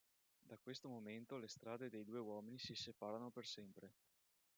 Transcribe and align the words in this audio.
Da 0.41 0.57
questo 0.57 0.89
momento 0.89 1.37
le 1.37 1.47
strade 1.47 1.87
dei 1.87 2.03
due 2.03 2.17
uomini 2.17 2.57
si 2.57 2.73
separano 2.73 3.29
per 3.29 3.45
sempre. 3.45 3.93